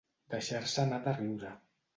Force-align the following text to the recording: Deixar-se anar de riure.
Deixar-se 0.35 0.81
anar 0.85 0.99
de 1.05 1.15
riure. 1.21 1.57